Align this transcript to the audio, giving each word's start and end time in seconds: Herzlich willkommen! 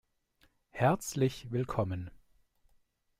Herzlich 0.71 1.51
willkommen! 1.51 2.09